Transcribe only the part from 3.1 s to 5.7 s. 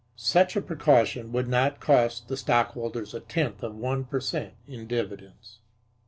a tenth of one per cent. in dividends.